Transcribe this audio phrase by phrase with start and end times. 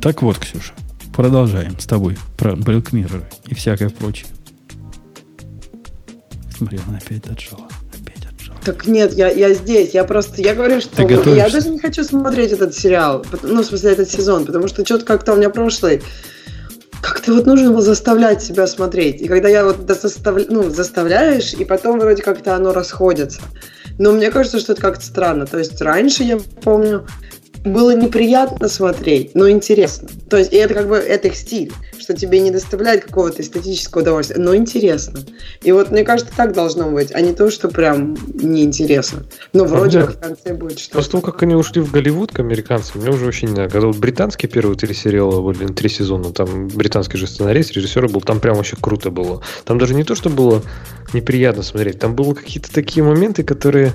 [0.00, 0.72] Так вот, Ксюша,
[1.14, 4.26] продолжаем с тобой про Mirror и всякое прочее.
[6.56, 7.68] Смотри, она опять отжала.
[8.64, 9.94] Так нет, я, я здесь.
[9.94, 10.94] Я просто, я говорю, что
[11.36, 13.24] я даже не хочу смотреть этот сериал.
[13.42, 16.02] Ну, в смысле, этот сезон, потому что что-то как-то у меня прошлый.
[17.00, 19.22] Как-то вот нужно было заставлять себя смотреть.
[19.22, 23.40] И когда я вот до- застав- ну, заставляешь, и потом вроде как-то оно расходится.
[23.98, 25.46] Но мне кажется, что это как-то странно.
[25.46, 27.06] То есть раньше, я помню,
[27.64, 30.08] было неприятно смотреть, но интересно.
[30.28, 34.02] То есть, и это как бы это их стиль, что тебе не доставляет какого-то эстетического
[34.02, 35.20] удовольствия, но интересно.
[35.62, 39.24] И вот мне кажется, так должно быть, а не то, что прям неинтересно.
[39.52, 40.06] Но вроде да.
[40.06, 40.96] как в конце будет что-то.
[40.96, 43.70] После того, как они ушли в Голливуд, к американцам, мне уже вообще не знаю.
[43.70, 48.20] Когда вот британские первые три сериала были, три сезона, там британский же сценарист, режиссер был,
[48.20, 49.42] там прям вообще круто было.
[49.64, 50.62] Там даже не то, что было
[51.12, 53.92] неприятно смотреть, там было какие-то такие моменты, которые,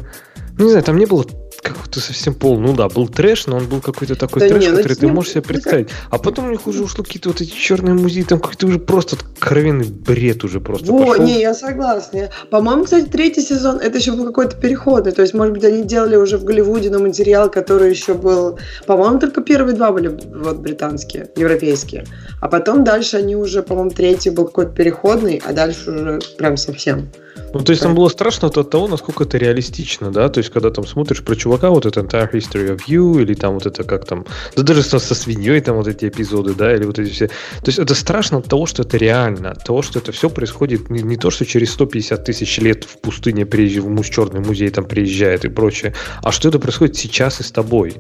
[0.58, 1.26] ну не знаю, там не было
[1.64, 2.60] какой-то совсем пол.
[2.60, 5.08] Ну да, был трэш, но он был какой-то такой Да трэш, не, ну который ты
[5.08, 5.90] можешь себе представить.
[6.10, 9.16] А потом у них уже ушло какие-то вот эти черные музеи, там какой-то уже просто
[9.16, 11.26] откровенный бред уже просто Во, пошел.
[11.26, 12.30] не, я согласна.
[12.50, 15.12] По-моему, кстати, третий сезон это еще был какой-то переходный.
[15.12, 18.60] То есть, может быть, они делали уже в Голливуде на материал, который еще был.
[18.86, 22.06] По-моему, только первые два были вот британские, европейские.
[22.42, 27.10] А потом дальше они уже, по-моему, третий был какой-то переходный, а дальше уже прям совсем.
[27.54, 30.70] Ну, то есть там было страшно от того, насколько это реалистично, да, то есть когда
[30.70, 34.06] там смотришь про чувака, вот это Entire History of You, или там вот это как
[34.06, 37.28] там, да даже со, со свиньей там вот эти эпизоды, да, или вот эти все.
[37.28, 40.90] То есть это страшно от того, что это реально, от того, что это все происходит
[40.90, 44.70] не, не то, что через 150 тысяч лет в пустыне приезжает, в муж черный музей
[44.70, 47.96] там приезжает и прочее, а что это происходит сейчас и с тобой.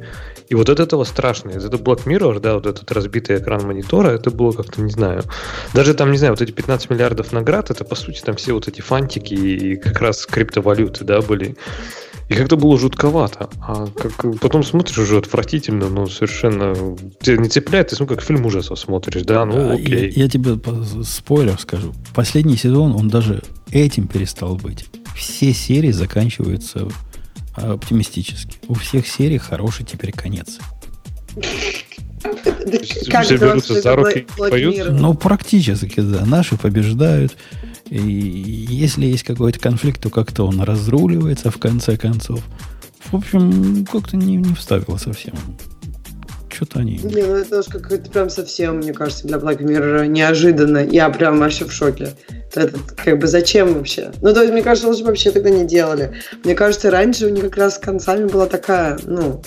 [0.49, 1.51] И вот от этого страшно.
[1.51, 5.23] Этого Black Mirror, да, вот этот разбитый экран монитора, это было как-то, не знаю,
[5.73, 8.67] даже там, не знаю, вот эти 15 миллиардов наград, это по сути там все вот
[8.67, 11.55] эти фантики и как раз криптовалюты, да, были.
[12.30, 13.50] И как-то было жутковато.
[13.61, 16.73] А как потом смотришь уже отвратительно, ну, совершенно...
[17.22, 20.09] Тебя не цепляет, ты смотришь, как фильм ужасов смотришь, да, ну, А, окей.
[20.11, 21.94] Я, я тебе по- спойлер скажу.
[22.16, 24.85] Последний сезон, он даже этим перестал быть.
[25.16, 26.88] Все серии заканчиваются
[27.56, 28.57] оптимистически.
[28.67, 30.59] У всех серий хороший теперь конец.
[32.66, 32.78] Да
[33.12, 34.90] как все берутся за руки и поют?
[34.91, 36.25] Ну, практически, да.
[36.25, 37.35] Наши побеждают.
[37.90, 42.41] И если есть какой-то конфликт, то как-то он разруливается в конце концов.
[43.12, 45.34] В общем, как-то не, не вставило совсем.
[46.52, 46.97] Что-то они...
[46.97, 50.78] Не, ну это уж какой-то прям совсем, мне кажется, для Black Mirror неожиданно.
[50.85, 52.13] Я прям вообще в шоке.
[52.53, 54.12] Это как бы зачем вообще?
[54.22, 56.13] Ну, то есть, мне кажется, лучше бы вообще тогда не делали.
[56.44, 59.41] Мне кажется, раньше у них как раз с концами была такая, ну,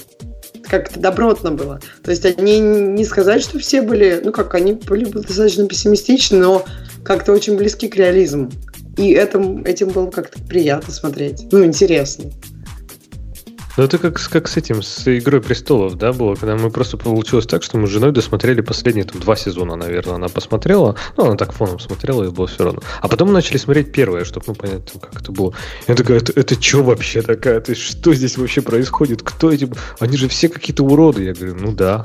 [0.68, 1.80] как-то добротно было.
[2.02, 6.64] То есть они не сказать, что все были, ну как, они были достаточно пессимистичны, но
[7.04, 8.50] как-то очень близки к реализму.
[8.96, 11.46] И этим, этим было как-то приятно смотреть.
[11.52, 12.30] Ну, интересно.
[13.76, 16.96] Ну, это как, с- как с этим, с «Игрой престолов», да, было, когда мы просто
[16.96, 21.26] получилось так, что мы с женой досмотрели последние там два сезона, наверное, она посмотрела, ну,
[21.26, 22.80] она так фоном смотрела, и было все равно.
[23.00, 25.52] А потом мы начали смотреть первое, чтобы, ну, понять, там, как это было.
[25.88, 27.60] Я такая, это, это что вообще такая?
[27.60, 29.22] То есть, что здесь вообще происходит?
[29.22, 29.70] Кто эти...
[30.00, 31.24] Они же все какие-то уроды.
[31.24, 32.04] Я говорю, ну да.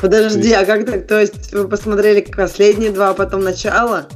[0.00, 1.06] Подожди, а как так?
[1.06, 4.06] То есть вы посмотрели последние два, а потом начало?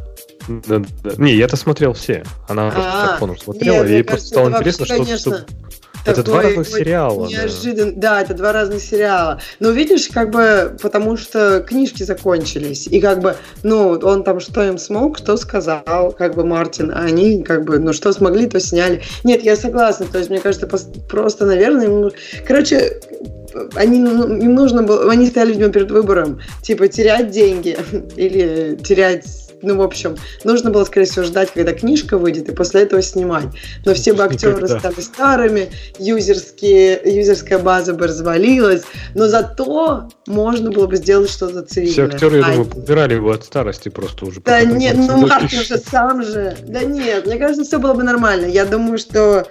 [0.49, 1.11] Да, да.
[1.19, 2.25] Не, я-то смотрел все.
[2.49, 5.45] Она просто А, так фоном смотрела, ей просто стало интересно, что...
[6.11, 7.29] Это два разных сериала.
[7.29, 7.33] да.
[7.33, 7.93] Неожиданно.
[7.97, 8.23] Да.
[8.23, 9.41] это два разных сериала.
[9.61, 12.87] Но видишь, как бы, потому что книжки закончились.
[12.87, 16.91] И как бы, ну, он там что им смог, что сказал, как бы Мартин.
[16.91, 19.03] А они, как бы, ну, что смогли, то сняли.
[19.25, 20.07] Нет, я согласна.
[20.07, 20.67] То есть, мне кажется,
[21.09, 22.11] просто, наверное, им ну-
[22.47, 23.01] короче,
[23.75, 27.77] они, ну, им нужно было, они стояли, видимо, перед выбором, типа, терять деньги
[28.17, 32.83] или терять ну, в общем, нужно было, скорее всего, ждать, когда книжка выйдет, и после
[32.83, 33.47] этого снимать.
[33.85, 34.79] Но все бы актеры Никогда.
[34.79, 38.83] стали старыми, юзерские, юзерская база бы развалилась,
[39.15, 41.93] но зато можно было бы сделать что-то цивильное.
[41.93, 44.41] Все актеры, я А думаю, помирали бы от старости просто уже.
[44.41, 46.57] да нет, ну Мартин же сам же.
[46.67, 48.47] Да нет, мне кажется, все было бы нормально.
[48.47, 49.47] Я думаю, что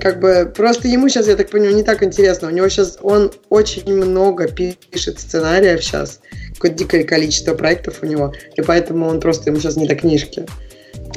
[0.00, 2.48] как бы просто ему сейчас, я так понимаю, не так интересно.
[2.48, 6.20] У него сейчас он очень много пишет сценариев сейчас.
[6.54, 8.32] Какое-то дикое количество проектов у него.
[8.56, 10.46] И поэтому он просто ему сейчас не до книжки.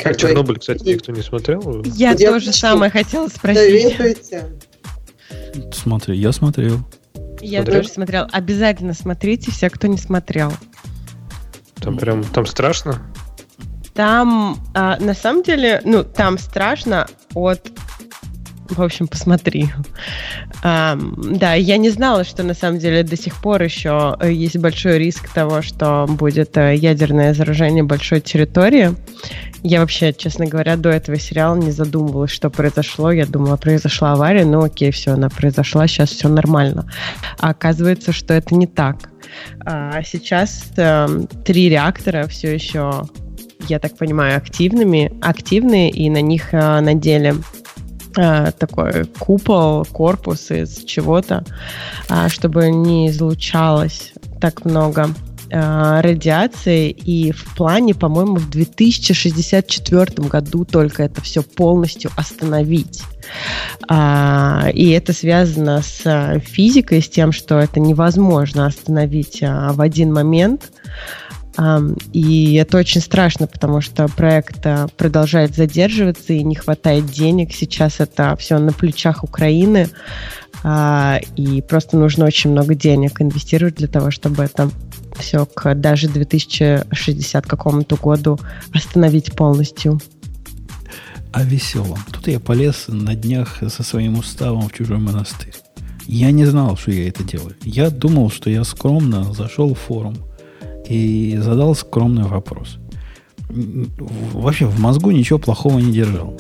[0.02, 1.84] Как бы Чернобыль, кстати, никто не смотрел?
[1.84, 2.60] Я Я тоже хочу.
[2.60, 3.96] самое хотела спросить.
[3.98, 4.46] советуйте.
[5.72, 6.80] Смотри, я смотрел.
[7.42, 7.82] Я Смотрел?
[7.82, 8.30] тоже смотрела.
[8.32, 10.52] Обязательно смотрите, все, кто не смотрел.
[11.82, 13.02] Там прям, там страшно.
[13.94, 17.70] Там, а, на самом деле, ну, там страшно от...
[18.70, 19.70] В общем, посмотри.
[20.64, 24.58] Ам, да, я не знала, что на самом деле до сих пор еще э, есть
[24.58, 28.96] большой риск того, что будет э, ядерное заражение большой территории.
[29.62, 33.12] Я вообще, честно говоря, до этого сериала не задумывалась, что произошло.
[33.12, 36.90] Я думала, произошла авария, ну окей, все, она произошла, сейчас все нормально.
[37.40, 39.10] А оказывается, что это не так.
[39.64, 41.08] А сейчас э,
[41.44, 43.04] три реактора все еще,
[43.68, 47.36] я так понимаю, активными, активные, и на них э, надели
[48.16, 51.44] такой купол, корпус из чего-то,
[52.10, 55.10] э, чтобы не излучалось так много
[55.50, 63.04] э, радиации, и в плане, по-моему, в 2064 году только это все полностью остановить.
[63.88, 69.82] А, и это связано с э, физикой, с тем, что это невозможно остановить а, в
[69.82, 70.72] один момент.
[72.12, 77.54] И это очень страшно, потому что проект uh, продолжает задерживаться и не хватает денег.
[77.54, 79.90] Сейчас это все на плечах Украины,
[80.64, 84.70] uh, и просто нужно очень много денег инвестировать для того, чтобы это
[85.18, 88.38] все к даже 2060 какому-то году
[88.74, 90.02] остановить полностью.
[91.32, 92.00] О веселом.
[92.12, 95.54] Тут я полез на днях со своим уставом в чужой монастырь.
[96.06, 97.56] Я не знал, что я это делаю.
[97.64, 100.18] Я думал, что я скромно зашел в форум
[100.88, 102.78] и задал скромный вопрос.
[103.50, 106.38] Вообще в мозгу ничего плохого не держал.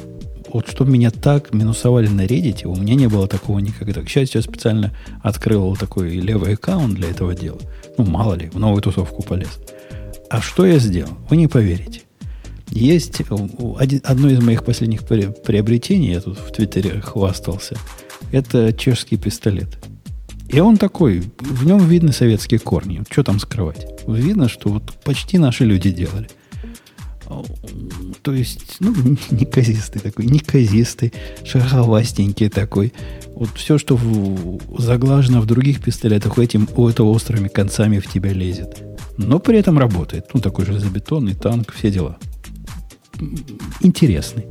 [0.51, 4.01] Вот чтобы меня так минусовали на Reddit, у меня не было такого никогда.
[4.01, 7.59] К счастью, я специально открыл такой левый аккаунт для этого дела.
[7.97, 9.59] Ну, мало ли, в новую тусовку полез.
[10.29, 11.11] А что я сделал?
[11.29, 12.01] Вы не поверите.
[12.69, 13.21] Есть
[13.77, 17.77] один, одно из моих последних приобретений, я тут в Твиттере хвастался,
[18.31, 19.77] это чешский пистолет.
[20.49, 23.03] И он такой, в нем видны советские корни.
[23.09, 23.87] Что там скрывать?
[24.07, 26.29] Видно, что вот почти наши люди делали.
[28.21, 28.93] То есть, ну,
[29.31, 31.13] неказистый такой, неказистый,
[31.43, 32.93] шаговастенький такой.
[33.33, 38.07] Вот все, что в, заглажено в других пистолетах, у, этим, у этого острыми концами в
[38.07, 38.83] тебя лезет.
[39.17, 40.27] Но при этом работает.
[40.33, 42.17] Ну, такой же забетонный танк, все дела.
[43.81, 44.45] Интересный.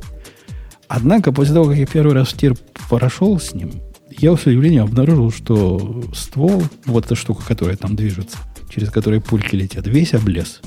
[0.87, 2.55] Однако, после того, как я первый раз в тир
[2.89, 3.71] прошел с ним,
[4.19, 8.37] я, с удивлением, обнаружил, что ствол, вот эта штука, которая там движется,
[8.69, 10.61] через которую пульки летят, весь облез.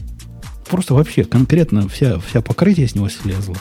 [0.69, 3.57] Просто вообще конкретно вся, вся покрытие с него слезло.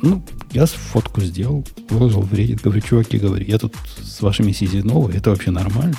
[0.00, 4.78] Ну, я фотку сделал, выложил в Reddit, говорю, чуваки, говорю, я тут с вашими сизи
[4.78, 5.96] новые, это вообще нормально?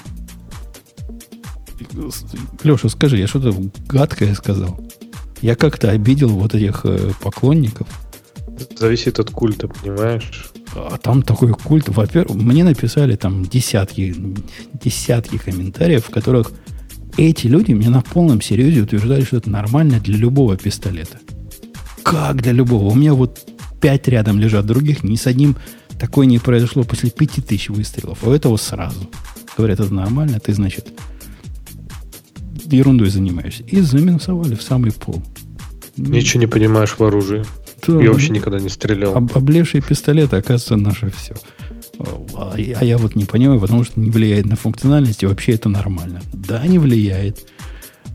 [2.64, 3.56] Леша, скажи, я что-то
[3.88, 4.80] гадкое сказал?
[5.42, 7.88] Я как-то обидел вот этих э, поклонников.
[8.78, 10.52] Зависит от культа, понимаешь?
[10.76, 11.90] А там такой культ.
[11.90, 14.16] Во-первых, мне написали там десятки,
[14.74, 16.52] десятки комментариев, в которых
[17.18, 21.20] эти люди мне на полном серьезе утверждали, что это нормально для любого пистолета.
[22.04, 22.86] Как для любого?
[22.86, 23.40] У меня вот
[23.82, 25.56] пять рядом лежат других, ни с одним
[26.00, 28.24] такое не произошло после пяти тысяч выстрелов.
[28.24, 29.10] У этого сразу.
[29.58, 30.88] Говорят, это нормально, ты, значит,
[32.66, 33.64] ерундой занимаешься.
[33.64, 35.22] И заминусовали в самый пол.
[35.98, 37.44] Ничего не понимаешь в оружии.
[37.98, 39.16] Да, я вообще никогда не стрелял.
[39.16, 41.36] Об, облевшие пистолеты, оказывается, наше все.
[42.36, 45.70] А, а я вот не понимаю, потому что не влияет на функциональность, и вообще это
[45.70, 46.22] нормально.
[46.34, 47.46] Да, не влияет.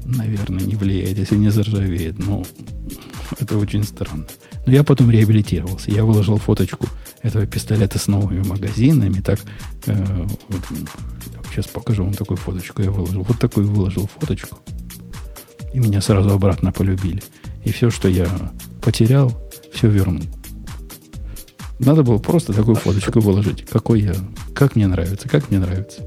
[0.05, 2.19] Наверное, не влияет, если не заржавеет.
[2.19, 2.45] Но
[3.39, 4.27] это очень странно.
[4.67, 5.91] Но я потом реабилитировался.
[5.91, 6.87] Я выложил фоточку
[7.23, 9.21] этого пистолета с новыми магазинами.
[9.21, 9.41] Так,
[9.87, 10.63] э, вот,
[11.51, 12.83] сейчас покажу вам такую фоточку.
[12.83, 13.23] Я выложил.
[13.23, 14.59] Вот такую выложил фоточку.
[15.73, 17.23] И меня сразу обратно полюбили.
[17.65, 18.29] И все, что я
[18.83, 19.33] потерял,
[19.75, 20.23] все вернул.
[21.79, 23.67] Надо было просто такую фоточку выложить.
[23.67, 24.15] Какой я,
[24.55, 26.03] как мне нравится, как мне нравится.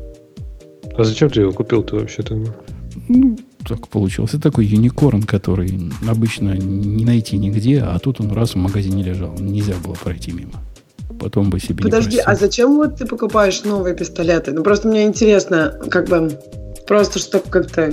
[0.98, 2.56] А зачем ты его купил ты вообще тогда?
[3.10, 3.38] Ну,
[3.68, 4.34] так получилось.
[4.34, 9.36] Это такой юникорн, который обычно не найти нигде, а тут он раз в магазине лежал.
[9.38, 10.54] Нельзя было пройти мимо.
[11.20, 14.54] Потом бы себе Подожди, а зачем вот ты покупаешь новые пистолеты?
[14.54, 16.40] Ну, просто мне интересно, как бы,
[16.88, 17.92] просто чтобы как-то...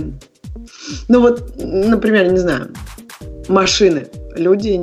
[1.08, 2.70] Ну, вот, например, не знаю,
[3.48, 4.80] машины люди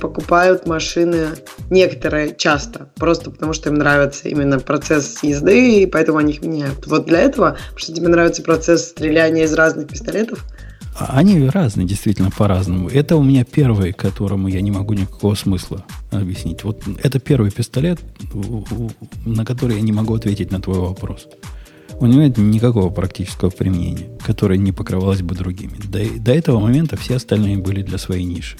[0.00, 1.28] покупают машины
[1.70, 6.86] некоторые часто, просто потому что им нравится именно процесс езды, и поэтому они их меняют.
[6.86, 10.44] Вот для этого, потому что тебе нравится процесс стреляния из разных пистолетов,
[10.94, 12.88] а они разные, действительно, по-разному.
[12.88, 16.64] Это у меня первый, которому я не могу никакого смысла объяснить.
[16.64, 17.98] Вот это первый пистолет,
[19.24, 21.28] на который я не могу ответить на твой вопрос.
[21.98, 25.76] У него нет никакого практического применения, которое не покрывалось бы другими.
[25.84, 28.58] До, до этого момента все остальные были для своей ниши.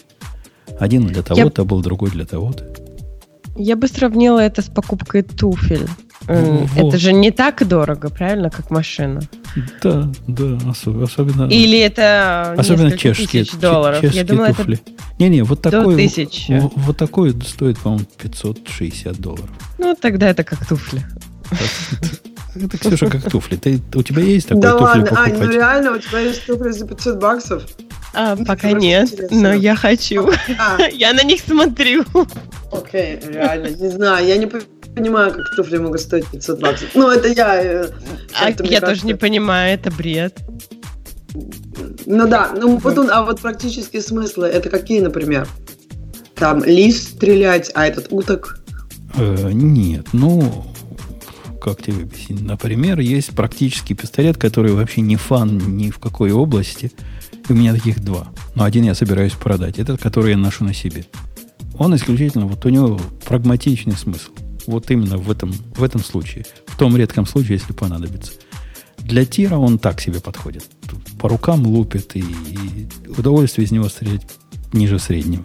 [0.78, 1.66] Один для того-то, я...
[1.66, 2.64] был другой для того-то.
[3.56, 5.86] Я бы сравнила это с покупкой туфель.
[6.26, 6.68] Вот.
[6.76, 9.22] Это же не так дорого, правильно, как машина.
[9.82, 11.04] Да, да, особенно.
[11.04, 14.00] особенно Или это особенно чешские тысяч долларов.
[14.00, 14.74] Чешские Я думала, туфли.
[14.74, 16.46] Это Не-не, вот такой, тысяч.
[16.48, 19.50] Вот, вот такой стоит, по-моему, 560 долларов.
[19.78, 21.04] Ну, тогда это как туфли.
[22.54, 23.56] Это, Ксюша, как туфли.
[23.56, 25.32] Ты, у тебя есть такой да туфли ладно, покупать?
[25.32, 27.62] Ань, ну реально, у тебя есть туфли за 500 баксов?
[28.14, 29.40] А, пока нет, интересно.
[29.40, 30.30] но я хочу.
[30.58, 30.82] А.
[30.92, 32.04] я на них смотрю.
[32.70, 36.90] Окей, реально, не знаю, я не понимаю, как туфли могут стоить 500 баксов.
[36.94, 37.62] Ну, это я...
[37.62, 37.88] э,
[38.38, 40.38] А это, я кажется- тоже не понимаю, это бред.
[42.04, 45.48] Ну да, ну вот он, а вот практические смыслы, это какие, например?
[46.34, 48.58] Там лис стрелять, а этот уток.
[49.14, 50.66] Э, нет, ну,
[51.62, 52.42] как тебе объяснить?
[52.42, 56.90] Например, есть практический пистолет, который вообще не фан ни в какой области.
[57.48, 58.32] И у меня таких два.
[58.54, 59.78] Но один я собираюсь продать.
[59.78, 61.06] Этот, который я ношу на себе.
[61.78, 64.32] Он исключительно, вот у него прагматичный смысл.
[64.66, 66.46] Вот именно в этом, в этом случае.
[66.66, 68.32] В том редком случае, если понадобится.
[68.98, 70.64] Для тира он так себе подходит.
[71.20, 74.26] По рукам лупит, и, и удовольствие из него стрелять
[74.72, 75.44] ниже среднего.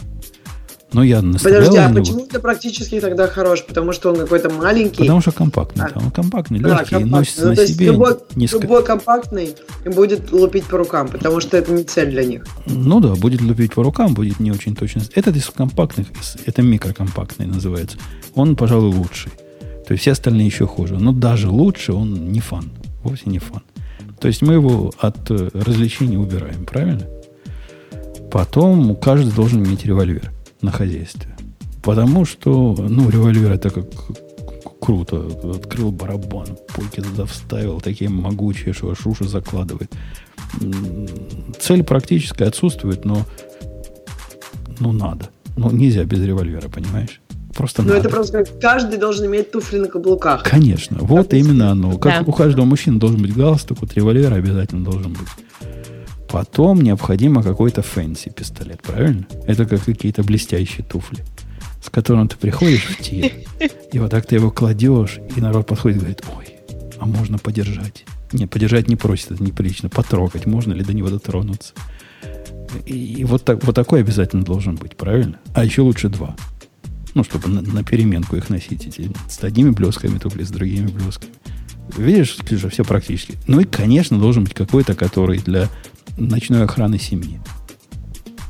[0.94, 3.64] Но я Подожди, а почему для практический тогда хорош?
[3.66, 5.00] Потому что он какой-то маленький.
[5.00, 5.86] Потому что компактный.
[5.86, 6.00] А.
[6.00, 7.20] Он компактный, Да, легкий, компактный.
[7.20, 7.86] носится Ну, на то есть себе.
[7.88, 12.46] любой, ска- любой компактный будет лупить по рукам, потому что это не цель для них.
[12.68, 15.02] Ну да, будет лупить по рукам, будет не очень точно.
[15.14, 16.08] Этот из компактных,
[16.46, 17.98] это микрокомпактный называется.
[18.34, 19.32] Он, пожалуй, лучший.
[19.88, 20.96] То есть все остальные еще хуже.
[21.00, 22.72] Но даже лучше он не фан.
[23.04, 23.62] Вовсе не фан.
[24.22, 27.04] То есть мы его от э, развлечений убираем, правильно?
[28.32, 31.36] Потом каждый должен иметь револьвер на хозяйстве.
[31.84, 33.86] Потому что, ну, револьвер это как
[34.80, 35.26] круто.
[35.56, 39.92] Открыл барабан, пульки туда вставил, такие могучие, что аж уши закладывает.
[41.60, 43.26] Цель практическая отсутствует, но
[44.80, 45.30] ну надо.
[45.56, 47.22] Ну, нельзя без револьвера, понимаешь?
[47.56, 48.00] Просто Но надо.
[48.00, 50.44] Ну, это просто как каждый должен иметь туфли на каблуках.
[50.44, 51.98] Конечно, вот Как именно оно.
[51.98, 52.32] Как Да.
[52.32, 55.28] у каждого мужчины должен быть галстук, вот револьвер обязательно должен быть.
[56.38, 59.26] Потом необходимо какой-то fancy пистолет, правильно?
[59.48, 61.26] Это как какие-то блестящие туфли,
[61.84, 63.32] с которым ты приходишь в тир,
[63.92, 66.46] и вот так ты его кладешь, и народ подходит и говорит, ой,
[67.00, 68.06] а можно подержать?
[68.34, 69.90] Нет, подержать не просит, это неприлично.
[69.90, 71.74] Потрогать, можно ли до него дотронуться?
[72.86, 75.40] И, и вот, так, вот такой обязательно должен быть, правильно?
[75.56, 76.36] А еще лучше два.
[77.16, 78.86] Ну, чтобы на, на переменку их носить.
[78.86, 81.34] Эти, с одними блесками туфли, с другими блесками.
[81.98, 83.40] Видишь, Ксюша, все практически.
[83.48, 85.68] Ну и, конечно, должен быть какой-то, который для
[86.18, 87.40] ночной охраны семьи.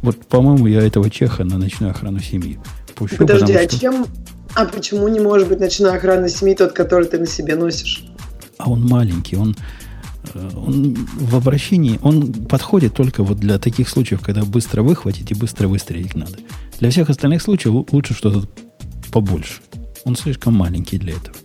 [0.01, 2.59] Вот, по-моему, я этого чеха на ночную охрану семьи
[2.95, 3.17] пущу.
[3.17, 4.05] Подожди, потому а что- чем...
[4.55, 8.03] А почему не может быть ночная охрана семьи тот, который ты на себе носишь?
[8.57, 9.55] А он маленький, он,
[10.33, 15.35] э, он в обращении, он подходит только вот для таких случаев, когда быстро выхватить и
[15.35, 16.37] быстро выстрелить надо.
[16.79, 18.47] Для всех остальных случаев лу- лучше что-то
[19.11, 19.61] побольше.
[20.05, 21.35] Он слишком маленький для этого.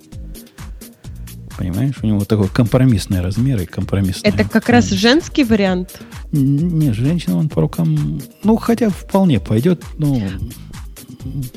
[1.62, 1.94] Понимаешь?
[2.02, 4.28] У него такой компромиссный размер и компромиссный.
[4.28, 6.00] Это как раз женский вариант.
[6.32, 8.20] Не, женщина он по рукам...
[8.42, 10.20] Ну, хотя вполне пойдет, но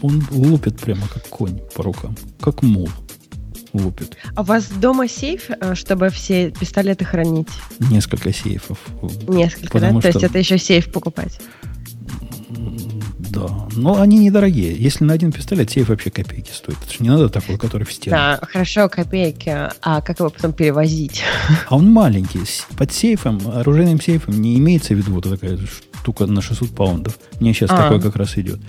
[0.03, 2.15] он лупит прямо как конь по рукам.
[2.39, 2.88] Как мул
[3.74, 4.15] лупит.
[4.35, 7.50] А у вас дома сейф, э, чтобы все пистолеты хранить?
[7.79, 8.77] Несколько сейфов.
[9.27, 9.89] Несколько, да?
[9.91, 11.39] То что- есть это еще сейф покупать.
[13.36, 14.75] Да, но они недорогие.
[14.75, 16.77] Если на один пистолет сейф вообще копейки стоит.
[16.84, 18.15] Это же не надо такой, который в стену.
[18.15, 19.50] Да, хорошо, копейки.
[19.82, 21.22] А как его потом перевозить?
[21.70, 22.42] А он маленький.
[22.77, 25.58] Под сейфом, оружейным сейфом не имеется в виду вот такая
[26.01, 27.18] штука на 600 паундов.
[27.39, 27.77] Мне сейчас А.
[27.77, 28.60] такой как раз идет.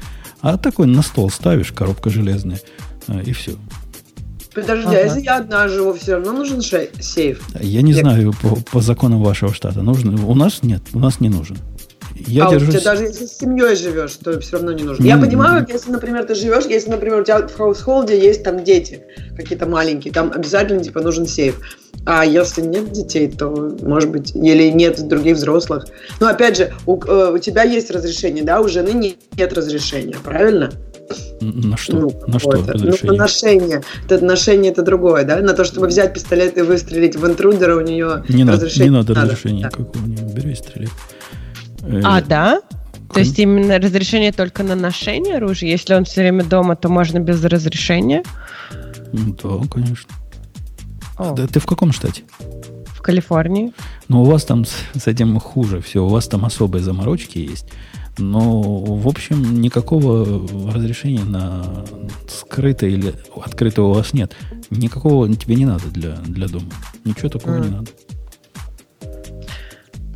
[0.41, 2.61] А такой на стол ставишь, коробка железная,
[3.09, 3.53] а, и все.
[4.55, 4.97] Подожди, Ага.
[4.97, 7.47] а если я одна живу, все равно нужен ше- сейф?
[7.61, 9.83] Я не Я- знаю по, по законам вашего штата.
[9.83, 10.19] Нужен?
[10.19, 11.59] У нас нет, у нас не нужен.
[12.27, 12.75] Я а у держусь...
[12.75, 15.03] тебя даже если с семьей живешь, то все равно не нужно.
[15.03, 18.65] Не- Я понимаю, если, например, ты живешь, если, например, у тебя в хаусхолде есть там
[18.65, 19.05] дети
[19.37, 21.61] какие-то маленькие, там обязательно типа нужен сейф.
[22.05, 25.87] А если нет детей, то, может быть, или нет других взрослых.
[26.21, 30.17] Но опять же, у, э, у тебя есть разрешение, да, у жены не- нет разрешения,
[30.23, 30.71] правильно?
[31.41, 31.93] На что?
[31.97, 32.57] Ну, на что.
[32.57, 33.13] Ну, разрешение?
[33.13, 33.83] на ношение.
[34.09, 35.37] Это ношение это другое, да?
[35.41, 38.91] На то, чтобы взять пистолет и выстрелить в интрудера, у нее Не надо, не разрешение
[38.93, 39.27] надо надо.
[39.29, 39.69] разрешения Да.
[39.69, 40.05] никакого.
[40.07, 40.89] Не бери и стреляй.
[41.87, 42.61] Э, А, да?
[43.13, 45.71] То есть именно разрешение только на ношение оружия?
[45.71, 48.23] Если он все время дома, то можно без разрешения?
[49.13, 50.11] Ну Да, конечно.
[51.17, 52.25] О, Да ты в каком штате?
[52.87, 53.73] В Калифорнии.
[54.09, 56.05] Ну, у вас там с, с этим хуже все.
[56.05, 57.67] У вас там особые заморочки есть.
[58.19, 61.85] Но, в общем, никакого разрешения на
[62.29, 63.15] скрытое или
[63.45, 64.35] открытое у вас нет.
[64.71, 66.71] Никакого тебе не надо для, для дома.
[67.05, 67.73] Ничего такого не М.
[67.77, 67.91] надо.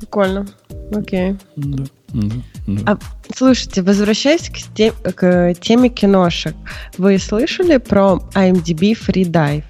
[0.00, 0.46] Прикольно.
[0.92, 1.36] Окей.
[1.56, 2.22] Да, да,
[2.66, 2.82] да.
[2.92, 2.98] А,
[3.34, 6.54] Слушайте, возвращаясь к, те- к теме киношек,
[6.98, 9.64] вы слышали про IMDb Free Dive?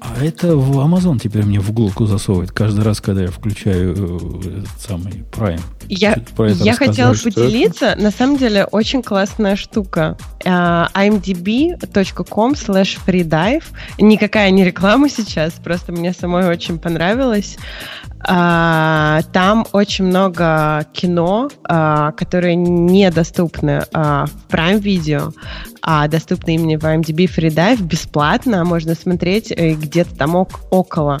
[0.00, 2.50] А это в Amazon теперь мне в уголку засовывает.
[2.50, 5.60] Каждый раз, когда я включаю э, этот самый Prime.
[5.88, 7.40] Я, я хотела что это?
[7.40, 7.94] поделиться.
[7.98, 10.16] На самом деле, очень классная штука.
[10.44, 13.64] А, imdb.com slash freedive.
[13.98, 17.56] Никакая не реклама сейчас, просто мне самой очень понравилось.
[18.24, 25.32] А, Там очень много кино, а, которые недоступны а, в Prime Video.
[25.84, 28.64] а доступный именно в IMDb FreeDive бесплатно.
[28.64, 31.18] Можно смотреть э, где-то там ок- около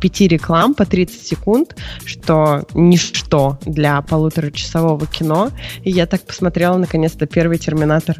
[0.00, 5.50] пяти реклам по 30 секунд, что ничто для полуторачасового кино.
[5.84, 8.16] И я так посмотрела, наконец-то, первый «Терминатор».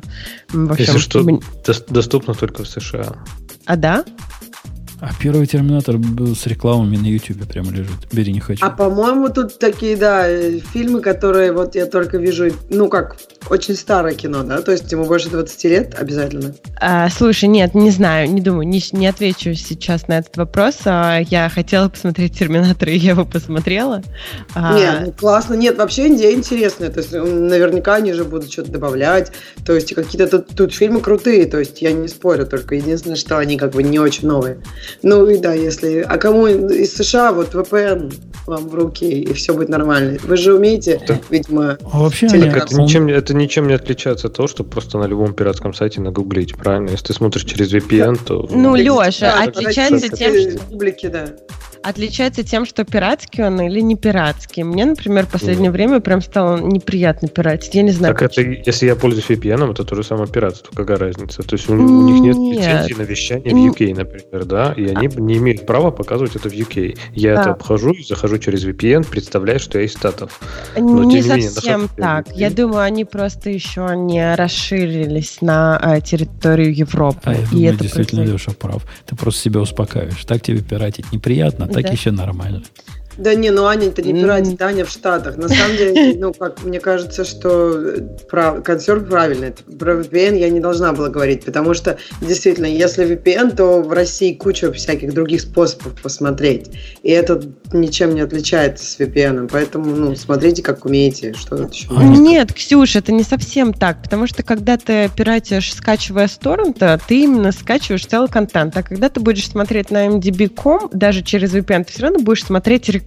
[0.50, 1.40] В общем, Если что, мне...
[1.88, 3.16] доступно только в США.
[3.64, 4.04] А да?
[5.00, 8.12] А первый терминатор был с рекламами на Ютубе прямо лежит.
[8.12, 8.64] Бери, не хочу.
[8.64, 10.26] А по-моему, тут такие, да,
[10.72, 13.16] фильмы, которые вот я только вижу, ну как,
[13.50, 14.62] очень старое кино, да?
[14.62, 16.54] То есть ему больше 20 лет обязательно?
[16.80, 20.78] А, слушай, нет, не знаю, не думаю, не, не отвечу сейчас на этот вопрос.
[20.84, 24.02] А, я хотела посмотреть Терминатор, и я его посмотрела.
[24.54, 24.76] А...
[24.76, 25.54] Нет, ну, классно.
[25.54, 26.90] Нет, вообще идея интересная.
[26.90, 29.32] То есть наверняка они же будут что-то добавлять.
[29.64, 33.38] То есть какие-то тут, тут фильмы крутые, то есть я не спорю, только единственное, что
[33.38, 34.58] они как бы не очень новые.
[35.02, 36.00] Ну и да, если...
[36.00, 38.12] А кому из США вот VPN
[38.46, 40.18] вам в руки, и все будет нормально.
[40.22, 41.18] Вы же умеете, да.
[41.30, 45.34] видимо, а вообще это ничем, это ничем не отличается от того, что просто на любом
[45.34, 46.90] пиратском сайте нагуглить, правильно?
[46.90, 48.48] Если ты смотришь через VPN, то...
[48.50, 50.58] Ну, Леша, да, отличается тем, что...
[50.66, 51.36] Публики, да
[51.88, 54.64] отличается тем, что пиратский он или не пиратский.
[54.64, 55.74] Мне, например, в последнее mm.
[55.74, 57.74] время прям стало неприятно пиратить.
[57.74, 58.14] Я не знаю.
[58.14, 58.54] Так почему.
[58.54, 60.74] это, если я пользуюсь VPN, это то же самое пиратство.
[60.74, 61.42] Какая разница?
[61.42, 64.86] То есть у, у них нет, нет лицензии на вещание в UK, например, да, и
[64.86, 65.20] они а...
[65.20, 66.98] не имеют права показывать это в UK.
[67.14, 67.40] Я да.
[67.42, 70.40] это обхожу, захожу через VPN, представляю, что я из Штатов.
[70.76, 72.26] Но, не совсем менее, так.
[72.34, 77.20] Я думаю, они просто еще не расширились на а, территорию Европы.
[77.24, 78.50] А я думаю, это действительно просто...
[78.50, 78.86] Леша прав.
[79.04, 80.24] Ты просто себя успокаиваешь.
[80.24, 81.90] Так тебе пиратить неприятно, так да.
[81.90, 82.62] еще нормально.
[83.16, 85.36] Да не, ну Аня, это не пиратит, Аня в Штатах.
[85.36, 89.52] На самом деле, ну, как мне кажется, что э, прав, консерв правильный.
[89.78, 94.34] Про VPN я не должна была говорить, потому что, действительно, если VPN, то в России
[94.34, 96.70] куча всяких других способов посмотреть.
[97.02, 97.42] И это
[97.72, 99.48] ничем не отличается с VPN.
[99.50, 101.32] Поэтому, ну, смотрите, как умеете.
[101.32, 106.28] Что тут еще Нет, Ксюша, это не совсем так, потому что когда ты пиратишь, скачивая
[106.28, 108.76] с торрента, ты именно скачиваешь целый контент.
[108.76, 112.88] А когда ты будешь смотреть на MDB.com, даже через VPN, ты все равно будешь смотреть
[112.88, 113.05] рекламу.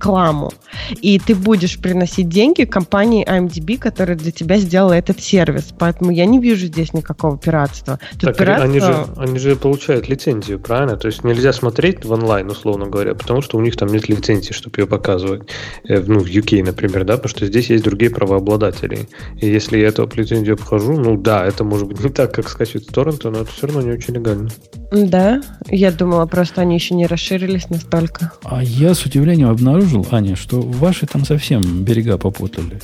[1.02, 5.74] И ты будешь приносить деньги компании IMDb, которая для тебя сделала этот сервис.
[5.78, 8.00] Поэтому я не вижу здесь никакого пиратства.
[8.14, 8.66] Тут так, пиратство...
[8.66, 10.98] они, же, они же получают лицензию, правильно?
[10.98, 14.54] То есть нельзя смотреть в онлайн, условно говоря, потому что у них там нет лицензии,
[14.54, 15.44] чтобы ее показывать.
[15.88, 19.08] Э, ну, в UK, например, да, потому что здесь есть другие правообладатели.
[19.38, 22.86] И если я эту лицензию обхожу, ну да, это может быть не так, как скачивать
[22.86, 24.50] с торрента, но это все равно не очень легально.
[24.92, 28.32] Да, я думала, просто они еще не расширились настолько.
[28.44, 32.80] А я с удивлением обнаружил, обнаружил, Аня, что ваши там совсем берега попутали.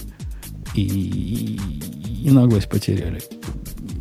[0.73, 3.21] И, и, и наглость потеряли.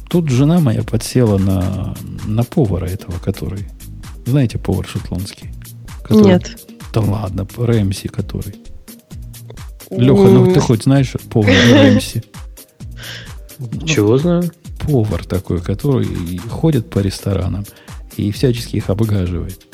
[0.08, 1.94] Тут жена моя подсела на,
[2.26, 3.68] на повара этого, который...
[4.26, 5.50] Знаете, повар шотландский?
[6.02, 6.66] Который, Нет.
[6.92, 8.56] Да ладно, Рэмси который.
[9.90, 12.22] Леха, ну ты хоть знаешь повар Рэмси?
[13.84, 14.50] Чего знаю?
[14.80, 16.06] Повар такой, который
[16.50, 17.64] ходит по ресторанам
[18.16, 19.66] и всячески их обгаживает.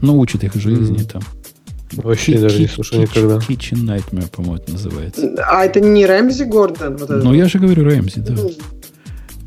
[0.00, 1.10] Ну, учит их жизни mm.
[1.10, 1.22] там.
[1.92, 3.36] Вообще Ки- даже не слушал никогда.
[3.36, 5.34] Kitchen Nightmare, по-моему, это называется.
[5.46, 6.96] А это не Рэмзи Гордон?
[6.96, 8.34] Вот ну, я же говорю Рэмзи, да.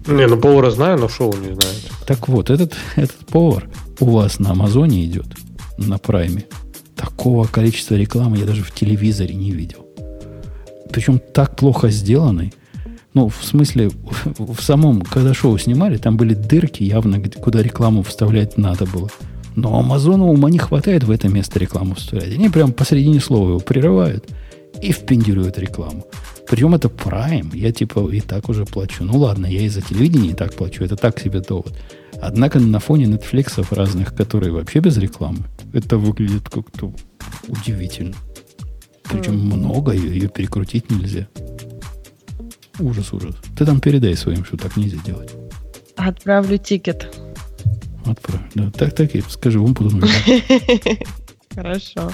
[0.07, 1.75] Не, ну повара знаю, но шоу не знаю.
[2.07, 5.27] Так вот, этот, этот повар у вас на Амазоне идет,
[5.77, 6.45] на Прайме.
[6.95, 9.85] Такого количества рекламы я даже в телевизоре не видел.
[10.91, 12.53] Причем так плохо сделанный.
[13.13, 13.91] Ну, в смысле,
[14.37, 19.09] в самом, когда шоу снимали, там были дырки явно, куда рекламу вставлять надо было.
[19.55, 22.33] Но Амазону ума не хватает в это место рекламу вставлять.
[22.33, 24.29] Они прям посередине слова его прерывают
[24.81, 26.05] и впендюривают рекламу.
[26.47, 27.55] Причем это Prime.
[27.55, 29.03] Я типа и так уже плачу.
[29.03, 30.83] Ну ладно, я из-за телевидения и так плачу.
[30.83, 31.77] Это так себе довод.
[32.21, 36.93] Однако на фоне Netflix разных, которые вообще без рекламы, это выглядит как-то
[37.47, 38.15] удивительно.
[39.03, 41.27] Причем много, ее, ее перекрутить нельзя.
[42.79, 43.35] Ужас, ужас.
[43.57, 45.31] Ты там передай своим, что так нельзя делать.
[45.95, 47.09] Отправлю тикет.
[48.05, 48.41] Отправь.
[48.55, 50.01] Да, так, так и скажи, он потом.
[51.55, 52.11] Хорошо.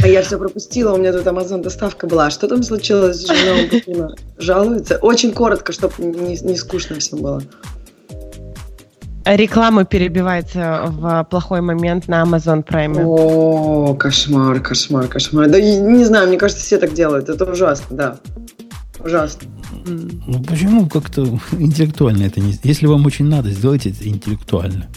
[0.00, 2.30] А я все пропустила, у меня тут Amazon доставка была.
[2.30, 3.84] Что там случилось с женой
[4.38, 4.98] Жалуется?
[4.98, 7.42] Очень коротко, чтобы не, не скучно всем было.
[9.24, 13.02] Реклама перебивается в плохой момент на Amazon Prime.
[13.04, 15.48] О, кошмар, кошмар, кошмар.
[15.48, 17.30] Да не знаю, мне кажется, все так делают.
[17.30, 18.16] Это ужасно, да.
[19.02, 19.48] Ужасно.
[19.84, 22.58] Ну почему как-то интеллектуально это не...
[22.62, 24.88] Если вам очень надо, сделайте это интеллектуально.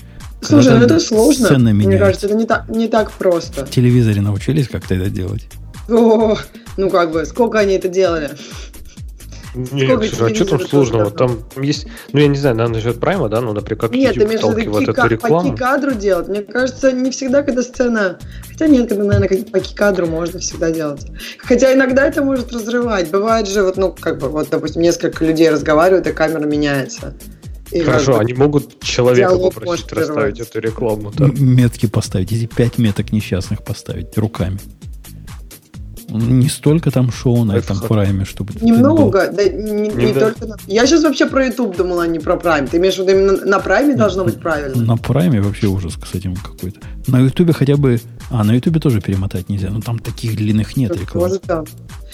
[0.41, 1.57] Слушай, ну это сложно.
[1.57, 2.05] Мне меняется.
[2.05, 3.65] кажется, это не так, не так просто.
[3.65, 5.47] В телевизоре научились как-то это делать?
[5.89, 6.37] О,
[6.77, 8.29] ну как бы, сколько они это делали?
[9.57, 11.11] Нет, Сколько а что там сложного?
[11.11, 14.37] Там есть, ну я не знаю, наверное, насчет прайма, да, ну, например, как Нет, YouTube
[14.37, 15.53] вталкивает ки- эту ка- по рекламу.
[15.53, 16.27] ки-кадру делать?
[16.27, 18.19] Мне кажется, не всегда, когда сцена...
[18.49, 21.05] Хотя нет, когда, наверное, как- по ки-кадру можно всегда делать.
[21.39, 23.09] Хотя иногда это может разрывать.
[23.09, 27.15] Бывает же, вот, ну, как бы, вот, допустим, несколько людей разговаривают, и камера меняется.
[27.71, 31.25] И Хорошо, они могут человека попросить расставить эту рекламу, да.
[31.37, 34.59] Метки поставить, эти пять меток несчастных поставить руками.
[36.09, 38.53] Не столько там шоу на Это этом прайме, чтобы...
[38.61, 40.19] Немного, да, не, не Не да.
[40.31, 42.69] только на- Я сейчас вообще про YouTube думала, а не про Prime.
[42.69, 44.81] Ты имеешь в виду именно на Prime должно быть правильно?
[44.81, 46.79] На прайме вообще ужас с этим какой-то.
[47.07, 47.99] На Ютубе хотя бы...
[48.29, 49.69] А, на Ютубе тоже перемотать нельзя.
[49.69, 51.23] Ну, там таких длинных нет реклам.
[51.25, 51.65] Может, да.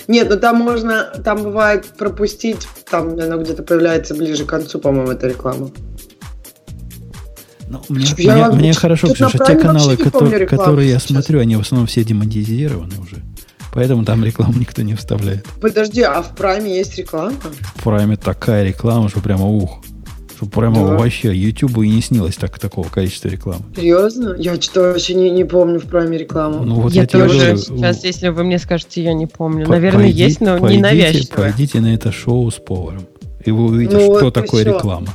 [0.07, 5.11] Нет, ну там можно, там бывает пропустить, там она где-то появляется ближе к концу, по-моему,
[5.11, 5.69] эта реклама.
[7.69, 11.55] Ну, мне, Я мне- мне хорошо, потому что те каналы, которые, которые я смотрю, они
[11.55, 13.23] в основном все демонетизированы уже.
[13.73, 15.45] Поэтому там рекламу никто не вставляет.
[15.59, 17.33] Подожди, а в Prime есть реклама?
[17.75, 19.79] В прайме такая реклама, что прямо ух.
[20.35, 20.95] Что прямо Да.
[20.97, 23.63] вообще Ютубу и не снилось так, такого количества рекламы.
[23.75, 24.35] Серьезно?
[24.37, 26.63] Я что-то вообще не, не помню в Prime рекламу.
[26.63, 29.65] Ну вот я тебе тоже говорю, сейчас, если вы мне скажете, я не помню.
[29.65, 31.35] по- Наверное, пойди- есть, но не пойдите- навязчиво.
[31.35, 33.03] Пойдите на это шоу с поваром.
[33.45, 34.75] И вы увидите, Ну что вот такое всё.
[34.75, 35.07] реклама.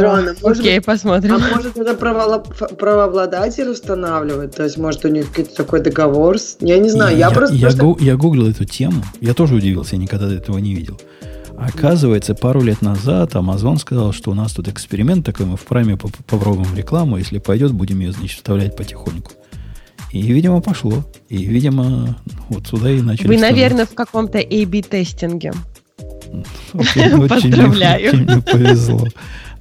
[0.00, 0.34] Странно.
[0.42, 1.34] Может Окей, быть, посмотрим.
[1.34, 4.54] а может это правообладатель устанавливает?
[4.56, 6.38] То есть, может, у них какой-то такой договор?
[6.38, 7.54] с- Я не знаю, я, просто...
[7.54, 9.02] я, просто- гу- я гуглил эту тему.
[9.20, 11.00] Я тоже удивился, я никогда этого не видел.
[11.56, 15.96] Оказывается, пару лет назад Amazon сказал, что у нас тут эксперимент такой, мы в прайме
[15.98, 19.32] поп- попробуем рекламу, если пойдет, будем ее, значит, вставлять потихоньку.
[20.10, 21.04] И, видимо, пошло.
[21.28, 22.16] И, видимо,
[22.48, 23.56] вот сюда и начали Вы, вставлять.
[23.60, 25.52] наверное, в каком-то A-B-тестинге.
[26.72, 28.10] Поздравляю.
[28.12, 29.06] очень повезло.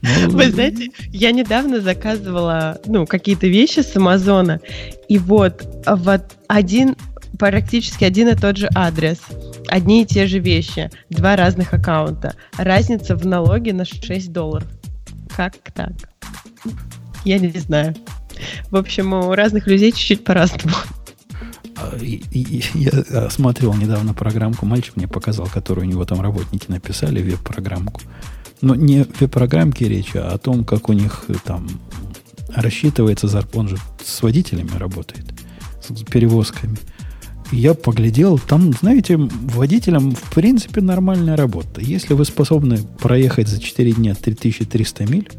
[0.02, 4.60] Ну, Вы знаете, я недавно заказывала ну, какие-то вещи с Амазона,
[5.08, 6.96] и вот вот один,
[7.38, 9.20] практически один и тот же адрес,
[9.68, 12.36] одни и те же вещи, два разных аккаунта.
[12.58, 14.68] Разница в налоге на 6 долларов.
[15.36, 15.92] Как так?
[17.26, 17.96] Я не знаю.
[18.72, 20.76] В общем, у разных людей чуть-чуть по-разному.
[21.76, 28.02] А, Я осматривал недавно программку, мальчик мне показал, которую у него там работники написали, веб-программку.
[28.62, 31.68] Но не в веб-программке речь, а о том, как у них э, там
[32.50, 33.60] рассчитывается зарплата.
[33.60, 35.26] Он же с водителями работает,
[35.82, 36.78] с перевозками.
[37.52, 41.82] Я поглядел, там, знаете, водителям в принципе нормальная работа.
[41.82, 45.30] Если вы способны проехать за 4 дня 3300 миль,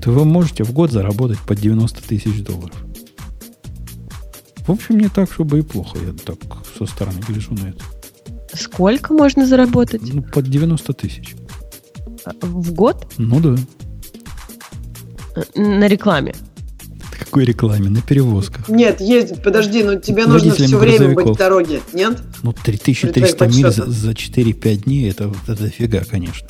[0.00, 2.74] то вы можете в год заработать под 90 тысяч долларов.
[4.66, 5.98] В общем, не так, чтобы и плохо.
[5.98, 6.38] Я так
[6.76, 7.84] со стороны гляжу на это.
[8.54, 11.34] Сколько можно заработать Ну, под 90 тысяч.
[12.40, 13.56] В год Ну да.
[15.36, 16.34] э, на рекламе?
[17.18, 17.88] Какой рекламе?
[17.88, 18.68] На перевозках.
[18.68, 21.36] Нет, ездить, подожди, но тебе нужно все время быть грузовиков.
[21.36, 22.22] в дороге, нет?
[22.42, 26.48] Ну, При 3300 твоих миль за, за 4-5 дней, это, вот это фига, конечно.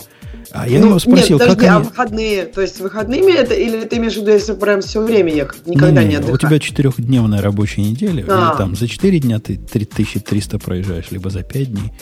[0.51, 1.85] А я Ну, его спросил, нет, подожди, как а они...
[1.89, 2.45] выходные?
[2.47, 6.03] То есть выходными это, или ты имеешь в виду, если прям все время ехать, никогда
[6.03, 6.35] не, Не-не, отдыхать?
[6.45, 8.53] У тебя четырехдневная рабочая неделя, А.
[8.55, 11.93] и там за 4 дня ты 3300 проезжаешь, либо за 5 дней.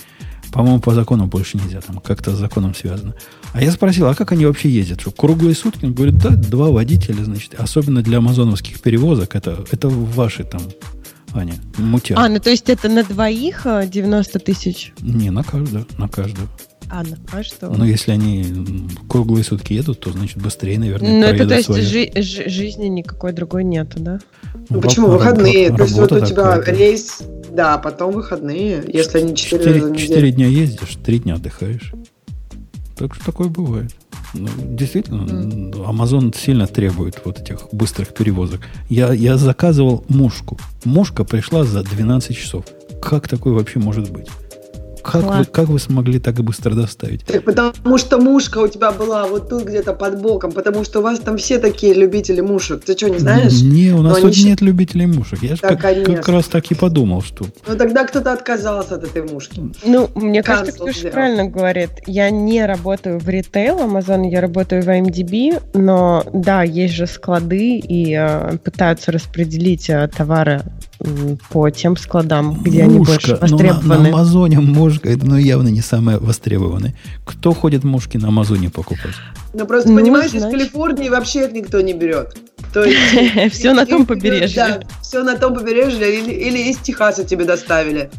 [0.53, 3.15] По-моему, по закону больше нельзя, там как-то с законом связано.
[3.53, 5.01] А я спросил, а как они вообще ездят?
[5.01, 5.85] Что, круглые сутки?
[5.85, 10.63] Он говорит, да, два водителя, значит, особенно для амазоновских перевозок, это, это ваши там,
[11.33, 12.19] Аня, мутят.
[12.19, 14.93] А, ну то есть это на двоих э, 90 тысяч?
[15.01, 16.49] Не, на каждого, на каждого.
[16.93, 17.73] А, на каждого?
[17.77, 18.45] Но если они
[19.09, 23.33] круглые сутки едут, то, значит, быстрее, наверное, Ну, это то есть жи- жи- жизни никакой
[23.33, 24.19] другой нету, да?
[24.69, 25.69] Ну, Раб- почему выходные?
[25.73, 27.23] То есть вот у тебя рейс,
[27.55, 30.07] да, потом выходные, если они 4 раза в Четыре, неделю.
[30.09, 31.93] четыре дня ездишь, три дня отдыхаешь.
[32.97, 33.95] Так что такое бывает.
[34.35, 35.71] Ну, действительно, Мгм.
[35.83, 38.61] Amazon сильно требует вот этих быстрых перевозок.
[38.89, 40.59] Я, я заказывал мушку.
[40.85, 42.65] Мушка пришла за 12 часов.
[43.03, 44.29] Как такое вообще может быть?
[45.03, 47.25] Как вы, как вы смогли так быстро доставить?
[47.25, 51.03] Так потому что мушка у тебя была вот тут где-то под боком, потому что у
[51.03, 52.85] вас там все такие любители мушек.
[52.85, 53.61] Ты что, не знаешь?
[53.63, 55.43] Не, у нас Но тут они нет любителей мушек.
[55.43, 59.05] Я же Да, как, как раз так и подумал, что Ну тогда кто-то отказался от
[59.05, 59.63] этой мушки.
[59.85, 61.15] Ну, мне кажется, Cancel Ксюша сделал.
[61.15, 61.91] правильно говорит.
[62.07, 67.79] Я не работаю в ритейл Amazon, я работаю в IMDb, но да, есть же склады
[67.79, 70.63] и э, пытаются распределить э, товары
[71.51, 74.03] по тем складам, где они больше мушка, ну, на, востребованы.
[74.03, 76.95] на Амазоне мушка, это ну, явно не самое востребованное.
[77.25, 79.15] Кто ходит мушки на Амазоне покупать?
[79.55, 80.59] Ну просто Ну, понимаешь, из значит.
[80.59, 82.37] Калифорнии вообще их никто не берет.
[82.73, 84.55] То есть Все на том побережье.
[84.57, 88.11] Да, все на том побережье или, или из Техаса тебе доставили.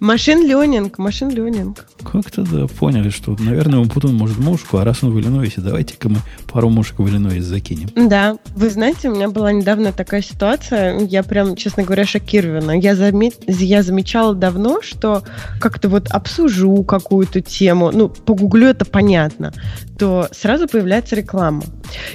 [0.00, 1.86] Машин ленинг, машин ленинг.
[2.02, 6.16] Как-то, да, поняли, что, наверное, Умпутун может мушку, а раз он в Иллинойсе, давайте-ка мы
[6.50, 7.90] пару мушек в Иллинойс закинем.
[7.94, 12.72] Да, вы знаете, у меня была недавно такая ситуация, я прям, честно говоря, шокирована.
[12.72, 13.32] Я, заме...
[13.46, 15.22] я замечала давно, что
[15.60, 19.52] как-то вот обсужу какую-то тему, ну, погуглю это понятно,
[19.98, 21.62] то сразу появляется реклама.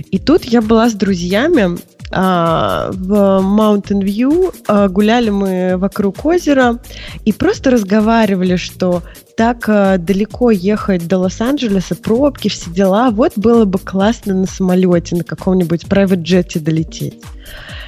[0.09, 1.77] И тут я была с друзьями,
[2.11, 6.79] а, в Mountain View, а, гуляли мы вокруг озера
[7.23, 9.03] и просто разговаривали, что
[9.35, 15.15] так а, далеко ехать до Лос-Анджелеса, пробки, все дела, вот было бы классно на самолете,
[15.15, 17.21] на каком-нибудь private джете долететь.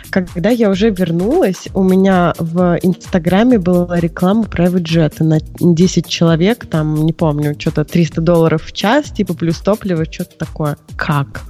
[0.09, 6.65] Когда я уже вернулась, у меня в Инстаграме была реклама private jet на 10 человек,
[6.65, 10.77] там, не помню, что-то 300 долларов в час, типа плюс топливо, что-то такое.
[10.95, 11.43] Как?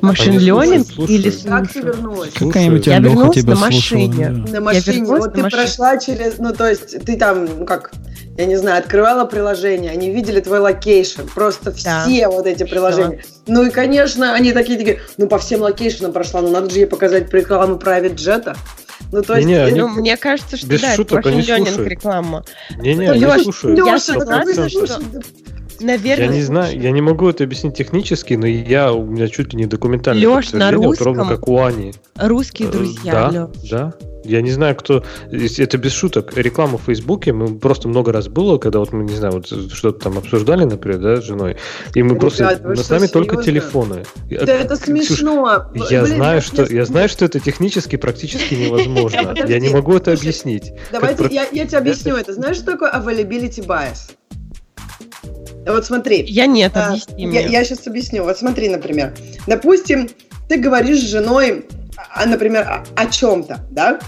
[0.00, 1.84] Machine learning или Как ты слушаю?
[1.86, 2.32] вернулась?
[2.34, 4.28] Какая-нибудь Я вернулась тебя на слушала, машине.
[4.46, 4.52] да.
[4.52, 4.82] На машине.
[4.96, 5.62] вернулась Вот на ты машине.
[5.62, 7.92] прошла через, ну то есть ты там, ну как,
[8.36, 12.04] я не знаю, открывала приложение, они видели твой location, просто Да.
[12.06, 13.22] все вот эти приложения.
[13.46, 16.78] Ну и, конечно, они такие, такие, ну по всем location ам прошла, ну надо же
[16.80, 18.56] ей показать рекламу private jet а.
[19.12, 19.46] Ну то есть...
[19.46, 21.90] Не-не, они- Ну, мне кажется, что Без да, шуток, это они машин ленинг слушают.
[21.90, 22.44] реклама.
[22.78, 23.76] Не-не, Лёш, я слушаю.
[23.76, 24.72] Лёш, Леша, сто ну вы процентов.
[24.72, 25.04] слушаете?
[25.80, 29.52] Наверное, Я не знаю, я не могу это объяснить технически, но я у меня чуть
[29.52, 31.92] ли не документальное Лёш, на подтверждение, вот ровно русском как у Ани.
[32.16, 33.12] русские Э, друзья.
[33.12, 33.70] Да, Лёш.
[33.70, 33.94] да.
[34.24, 35.04] Я не знаю, кто...
[35.30, 36.36] Это без шуток.
[36.36, 40.00] Реклама в Фейсбуке, мы просто много раз было, когда вот мы, не знаю, вот что-то
[40.00, 41.56] там обсуждали, например, да, с женой,
[41.94, 42.60] и мы Ребят, просто...
[42.62, 44.02] вы с нами только телефоны.
[44.28, 45.70] Да это Ксюш, смешно.
[45.88, 49.34] Я Блин, знаю, что я- знаю, что это технически практически невозможно.
[49.48, 50.72] Я не могу это объяснить.
[50.92, 52.34] Давайте я тебе объясню это.
[52.34, 54.10] Знаешь, что такое availability bias?
[55.68, 56.24] Вот смотри.
[56.24, 57.46] Я нет, А, объясни я, мне.
[57.46, 58.24] я сейчас объясню.
[58.24, 59.14] Вот смотри, например.
[59.46, 60.08] Допустим,
[60.48, 61.66] ты говоришь с женой,
[62.14, 64.00] а, например, о, о чем-то, да?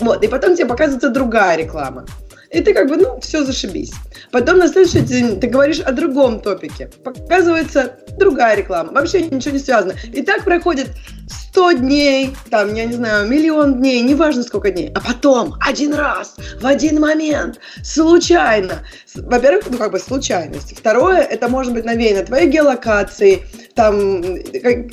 [0.00, 2.04] Вот, и потом тебе показывается другая реклама.
[2.50, 3.92] И ты как бы, ну, все, зашибись.
[4.32, 6.90] Потом на следующий день ты говоришь о другом топике.
[7.04, 8.92] Показывается другая реклама.
[8.92, 9.94] Вообще ничего не связано.
[10.12, 10.88] И так проходит
[11.50, 14.90] 100 дней, там, я не знаю, миллион дней, неважно сколько дней.
[14.94, 18.84] А потом, один раз, в один момент, случайно.
[19.14, 20.78] Во-первых, ну, как бы случайность.
[20.78, 24.20] Второе, это может быть навеяно твоей геолокацией, там,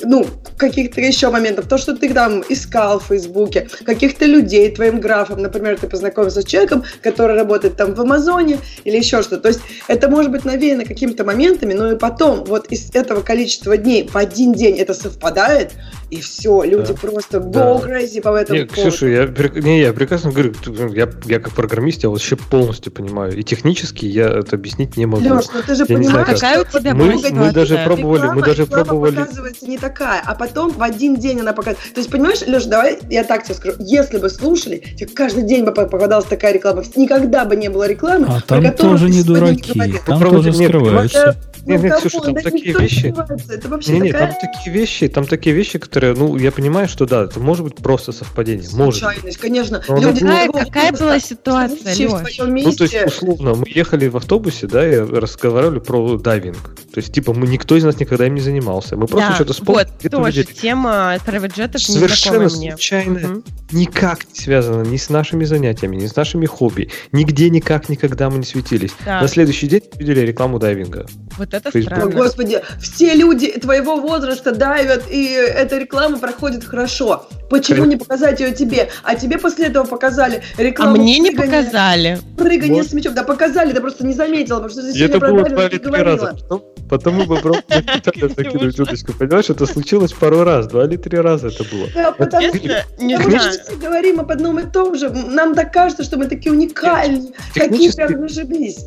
[0.04, 1.68] ну, каких-то еще моментов.
[1.68, 5.42] То, что ты там искал в Фейсбуке, каких-то людей твоим графом.
[5.42, 9.42] Например, ты познакомился с человеком, который работает там в Амазоне или еще что-то.
[9.42, 13.76] То есть это может быть навеяно какими-то моментами, но и потом вот из этого количества
[13.76, 15.72] дней в один день это совпадает,
[16.10, 16.94] и все, люди Да.
[16.94, 17.88] просто go Да.
[17.88, 18.74] crazy по этому поводу.
[18.90, 19.26] Ксюша, я,
[19.60, 23.36] не, я прекрасно говорю, ну, я, я как программист, я вообще полностью понимаю.
[23.38, 25.22] И технически я это объяснить не могу.
[25.22, 26.34] Леш, ну ты же Я знаю, понимаешь, как.
[26.36, 29.16] Какая у тебя мы, мы даже пробовали, мы реклама- даже реклама пробовали.
[29.16, 31.92] показывается не такая, а потом в один день она показывает.
[31.94, 33.76] То есть, понимаешь, Леш, давай я так тебе скажу.
[33.80, 36.82] Если бы слушали, тебе каждый день бы попадалась такая реклама.
[36.94, 39.98] Никогда бы не было рекламы, А там тоже не дураки, говорил.
[40.06, 41.36] там Попробуйте, тоже нет, скрываются.
[41.66, 43.14] Не, не, Ну, Ксюша, там да такие не вещи.
[43.50, 46.88] Это вообще Не, не, такая там такие вещи, там такие вещи, которые, ну, я понимаю,
[46.88, 49.00] что да, это может быть просто совпадение, может.
[49.02, 49.82] случайность, конечно.
[49.88, 52.38] Но Люди она Какая, не могут какая была ситуация, Леш?
[52.38, 56.76] Ну, то есть, условно, мы ехали в автобусе, да, и разговаривали про дайвинг.
[56.94, 58.96] То есть, типа, мы никто из нас никогда им не занимался.
[58.96, 59.88] Мы просто Да, что-то вспомнили.
[60.02, 60.54] вот, тоже увидели.
[60.54, 62.70] тема private джетов Совершенно мне.
[62.70, 63.44] случайно, Мгм.
[63.72, 66.90] никак не связано ни с нашими занятиями, ни с нашими хобби.
[67.26, 68.92] Нигде никак никогда мы не светились.
[69.04, 69.20] Да.
[69.20, 71.06] На следующий день видели рекламу дайвинга.
[71.36, 71.92] Вот это Facebook.
[71.92, 72.14] О, странно.
[72.16, 77.26] Господи, все люди твоего возраста дайвят, и эта реклама проходит хорошо.
[77.50, 77.90] Почему Конечно.
[77.90, 78.90] не показать ее тебе?
[79.02, 82.18] А тебе после этого показали А рекламу мне не прыгания- показали.
[82.36, 82.90] Прыгание Вот.
[82.90, 83.14] с мячом.
[83.14, 86.26] Да показали, ты просто не заметила, потому что сегодня это было два или три раза.
[86.40, 87.64] Потом, потом мы попробовали
[88.02, 89.12] специально закинуть удочку.
[89.14, 91.88] Понимаешь, это случилось пару раз, два или три раза это было.
[91.94, 92.84] Да, потому что
[93.50, 95.10] все говорим об одном и том же.
[95.10, 97.15] Нам так кажется, что мы такие уникальные.
[97.54, 98.86] Какие Технически- прям зашибись.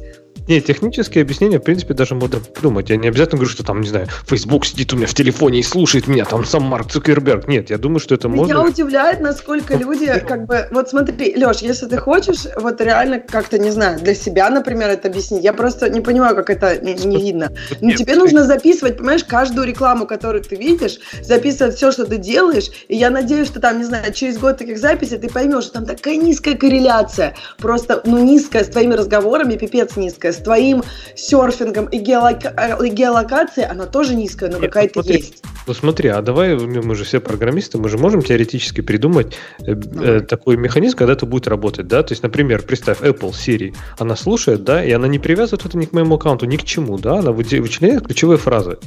[0.50, 2.90] Не, технические объяснения, в принципе, даже можно придумать.
[2.90, 5.64] Я не обязательно говорю, что там, не знаю, Facebook сидит у меня в телефоне и
[5.64, 7.48] слушает меня, там сам Марк Цукерберг.
[7.48, 8.66] Нет, я думаю, что это Меня можно.
[8.66, 13.70] удивляет, насколько люди, как бы, вот смотри, Леш, если ты хочешь, вот реально как-то, не
[13.70, 17.52] знаю, для себя, например, это объяснить, я просто не понимаю, как это не, не видно.
[17.80, 22.18] Ну, Нет, тебе нужно записывать, понимаешь, каждую рекламу, которую ты видишь, записывать все, что ты
[22.18, 25.74] делаешь, и я надеюсь, что там, не знаю, через год таких записей ты поймешь, что
[25.74, 30.84] там такая низкая корреляция, просто, ну, низкая с твоими разговорами, пипец низкая, с твоим
[31.16, 35.44] серфингом и, геолока- и геолокацией, она тоже низкая, но Нет, какая-то ну, есть.
[35.68, 40.20] Ну смотри, а давай, мы же все программисты, мы же можем теоретически придумать э, э,
[40.22, 42.02] такой механизм, когда это будет работать, да?
[42.04, 45.86] То есть, например, представь, Apple Siri, она слушает, да, и она не привязывает это ни
[45.86, 48.78] к моему аккаунту, ни к чему, да, она вычленяет ключевые фразы.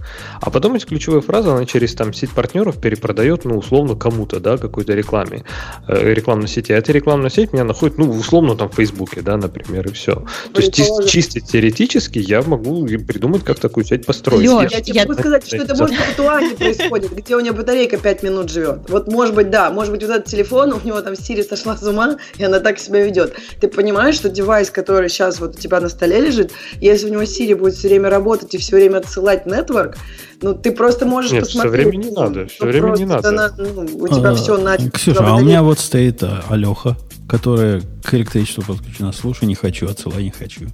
[0.40, 4.56] А потом эти ключевые фразы она через там сеть партнеров перепродает, ну, условно, кому-то, да,
[4.56, 5.44] какой-то рекламе,
[5.86, 6.72] э, рекламной сети.
[6.72, 10.24] А эта рекламная сеть меня находит, ну, условно, там, в Фейсбуке, да, например, и все.
[10.52, 14.48] То есть, чис- чисто теоретически я могу придумать, как такую сеть построить.
[14.48, 17.52] Леш, я, я тебе могу сказать, что это может в Туане происходит, где у нее
[17.52, 18.88] батарейка 5 минут живет.
[18.88, 21.82] Вот, может быть, да, может быть, вот этот телефон, у него там Сири сошла с
[21.82, 23.34] ума, и она так себя ведет.
[23.60, 27.24] Ты понимаешь, что девайс, который сейчас вот у тебя на столе лежит, если у него
[27.24, 29.96] Сири будет все время работать и все время отсылать нетворк,
[30.42, 31.72] ну, ты просто можешь Нет, посмотреть.
[31.72, 33.30] все время не надо, все ну, время не надо.
[33.30, 34.76] На, ну, у тебя а, все на...
[34.76, 36.96] Ксюша, а у меня вот стоит а, Алеха,
[37.28, 39.12] которая к электричеству подключена.
[39.12, 40.66] Слушай, не хочу, отсылай, не хочу.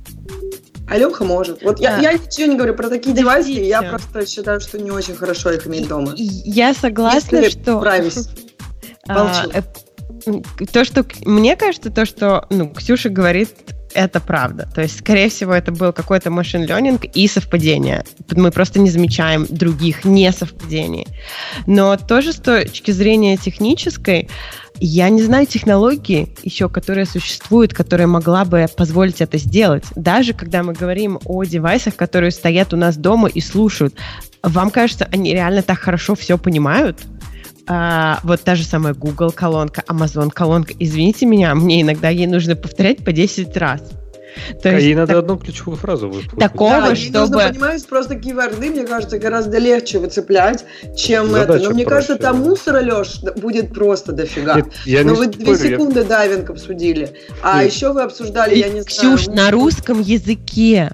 [0.89, 1.63] Алеха может.
[1.63, 5.15] Вот я, я ничего не говорю про такие девайсы, я просто считаю, что не очень
[5.15, 6.13] хорошо их иметь дома.
[6.17, 7.81] Я согласна, Если что...
[7.81, 8.11] Правильно.
[9.11, 9.47] А,
[10.71, 13.49] то, что мне кажется, то, что ну, Ксюша говорит,
[13.95, 14.69] это правда.
[14.75, 18.05] То есть, скорее всего, это был какой-то машин ленинг и совпадение.
[18.31, 21.07] Мы просто не замечаем других несовпадений.
[21.67, 24.29] Но тоже с точки зрения технической,
[24.81, 29.85] я не знаю технологии еще, которые существуют, которая могла бы позволить это сделать.
[29.97, 33.95] Даже когда мы говорим о девайсах, которые стоят у нас дома и слушают,
[34.43, 36.99] вам кажется, они реально так хорошо все понимают?
[37.67, 40.73] А, вот та же самая Google колонка, Amazon колонка.
[40.79, 43.83] Извините меня, мне иногда ей нужно повторять по 10 раз.
[44.63, 46.39] То есть, ей надо так, одну ключевую фразу выпустить.
[46.39, 47.19] Такого, да, чтобы...
[47.19, 50.65] нужно понимать, просто киворды, мне кажется, гораздо легче выцеплять,
[50.97, 51.65] чем Задача это.
[51.65, 54.57] Но мне проще, кажется, там мусора, Леш, будет просто дофига.
[54.57, 56.07] Нет, я Но ну, вы две секунды я...
[56.07, 57.11] дайвинг обсудили.
[57.43, 57.73] А Нет.
[57.73, 59.39] еще вы обсуждали, И, я не Ксюш, знаю...
[59.39, 60.93] на русском языке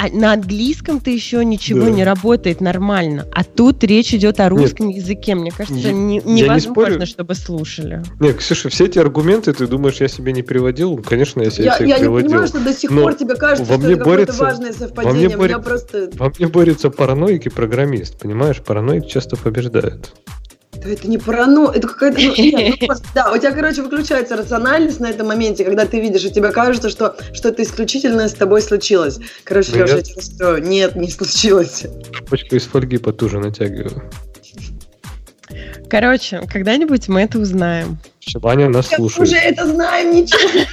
[0.00, 1.90] а на английском-то еще ничего да.
[1.90, 3.26] не работает нормально.
[3.32, 5.02] А тут речь идет о русском Нет.
[5.02, 5.34] языке.
[5.34, 8.02] Мне кажется, не, невозможно, не чтобы слушали.
[8.18, 10.96] Нет, Ксюша, все эти аргументы, ты думаешь, я себе не приводил?
[11.06, 12.00] Конечно, я себе я, я приводил.
[12.00, 14.54] Я не понимаю, что до сих пор тебе кажется, во что мне это борется, какое-то
[14.54, 15.28] важное совпадение.
[15.28, 16.10] Во мне, борется, просто...
[16.14, 18.18] во мне борется параноик и программист.
[18.18, 20.14] Понимаешь, параноик часто побеждает.
[20.82, 22.20] Да это не паранойя, это какая-то...
[22.20, 26.24] Ну, нет, ну, да, у тебя, короче, выключается рациональность на этом моменте, когда ты видишь,
[26.24, 29.18] и тебе кажется, что что-то исключительное с тобой случилось.
[29.44, 30.62] Короче, Леша, я тебя расстрою.
[30.62, 31.84] Нет, не случилось.
[32.28, 34.10] Почку из фольги потуже натягиваю.
[35.88, 37.98] Короче, когда-нибудь мы это узнаем.
[38.34, 39.18] Ваня нас слушает.
[39.18, 40.64] Мы уже это знаем, ничего.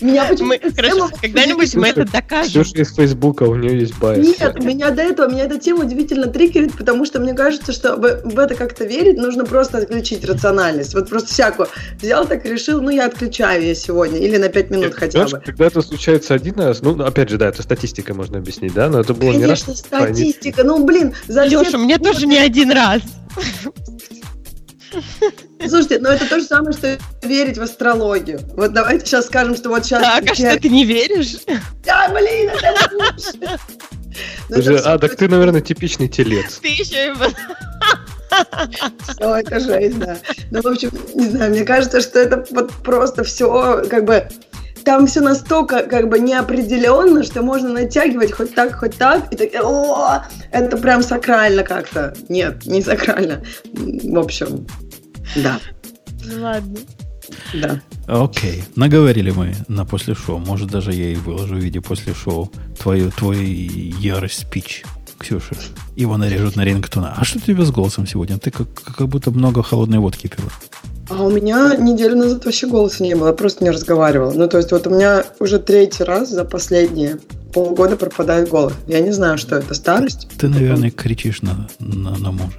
[0.00, 1.20] Меня почему-то...
[1.20, 2.62] когда-нибудь мы это докажем.
[2.62, 4.18] Ксюша из Фейсбука, у нее есть байс.
[4.18, 8.38] Нет, меня до этого, меня эта тема удивительно триггерит, потому что мне кажется, что в
[8.38, 10.94] это как-то верить нужно просто отключить рациональность.
[10.94, 11.68] Вот просто всякую.
[12.00, 15.40] Взял так решил, ну я отключаю ее сегодня, или на 5 минут хотя бы.
[15.44, 19.00] Когда это случается один раз, ну, опять же, да, это статистика можно объяснить, да, но
[19.00, 19.60] это было не раз.
[19.60, 21.14] статистика, ну, блин.
[21.28, 23.02] Леша, мне тоже не один раз.
[25.68, 28.40] Слушайте, но это то же самое, что верить в астрологию.
[28.56, 30.02] Вот давайте сейчас скажем, что вот сейчас...
[30.02, 31.36] Так, а что ты не веришь?
[31.84, 33.58] Да, блин, это лучше.
[34.48, 36.58] Ну, а, так ты, наверное, типичный телец.
[36.60, 37.14] Ты еще и...
[39.08, 40.16] Все, это жесть, да.
[40.50, 44.28] Ну, в общем, не знаю, мне кажется, что это вот просто все, как бы,
[44.84, 49.48] там все настолько как бы неопределенно, что можно натягивать хоть так, хоть так, и так,
[49.62, 52.14] о, это прям сакрально как-то.
[52.28, 53.42] Нет, не сакрально.
[53.72, 54.66] В общем,
[55.36, 55.60] да.
[56.24, 56.78] Ну ладно.
[57.54, 57.80] Да.
[58.06, 58.64] Окей.
[58.76, 60.38] Наговорили мы на после шоу.
[60.38, 64.84] Может, даже я и выложу в виде после шоу твою, твой ярость спич,
[65.18, 65.54] Ксюша.
[65.96, 67.14] Его нарежут на рингтона.
[67.16, 68.38] А что у тебя с голосом сегодня?
[68.38, 70.50] Ты как, как будто много холодной водки пила.
[71.08, 74.32] А у меня неделю назад вообще голоса не было, я просто не разговаривала.
[74.32, 77.18] Ну, то есть вот у меня уже третий раз за последние
[77.52, 78.74] полгода пропадает голос.
[78.86, 80.28] Я не знаю, что это, старость.
[80.38, 82.56] Ты, наверное, кричишь на, на, на мужа.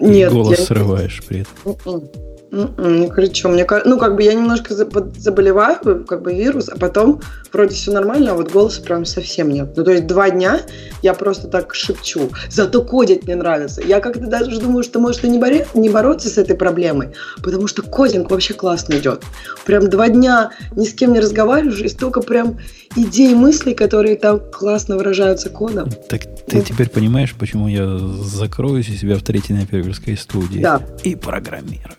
[0.00, 0.32] Нет.
[0.32, 0.64] голос я...
[0.64, 2.29] срываешь при этом.
[2.52, 3.00] М-м.
[3.00, 3.48] Не кричу.
[3.48, 7.20] Мне, ну, как бы я немножко заболеваю, как бы вирус, а потом
[7.52, 9.72] вроде все нормально, а вот голоса прям совсем нет.
[9.76, 10.60] Ну, то есть два дня
[11.02, 12.30] я просто так шепчу.
[12.48, 13.80] Зато кодить мне нравится.
[13.82, 17.10] Я как-то даже думаю, что может и не, боре, не бороться с этой проблемой,
[17.42, 19.22] потому что кодинг вообще классно идет.
[19.64, 22.58] Прям два дня ни с кем не разговариваешь, и столько прям
[22.96, 25.88] идей, мыслей, которые там классно выражаются кодом.
[26.08, 26.62] Так ты ну.
[26.62, 30.82] теперь понимаешь, почему я закроюсь у себя в третьей наперверской студии да.
[31.04, 31.94] и программирую.